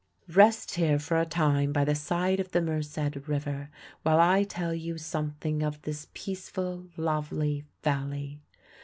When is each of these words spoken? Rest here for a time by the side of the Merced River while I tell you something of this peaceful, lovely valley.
Rest 0.33 0.73
here 0.77 0.97
for 0.97 1.19
a 1.21 1.27
time 1.27 1.71
by 1.71 1.85
the 1.85 1.93
side 1.93 2.39
of 2.39 2.53
the 2.53 2.59
Merced 2.61 2.97
River 3.27 3.69
while 4.01 4.19
I 4.19 4.43
tell 4.43 4.73
you 4.73 4.97
something 4.97 5.61
of 5.61 5.79
this 5.83 6.07
peaceful, 6.15 6.87
lovely 6.97 7.65
valley. 7.83 8.39